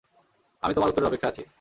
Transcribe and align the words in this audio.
আমি 0.63 0.73
তোমার 0.73 0.89
উত্তরের 0.89 1.09
অপেক্ষায় 1.09 1.31
আছি। 1.31 1.43